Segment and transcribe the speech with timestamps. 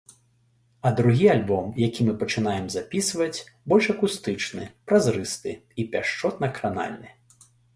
[0.87, 7.09] А другі альбом, які мы пачынаем запісваць, больш акустычны, празрысты і пяшчотна-кранальны.